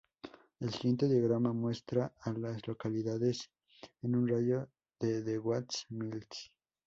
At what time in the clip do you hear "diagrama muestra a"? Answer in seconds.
1.07-2.33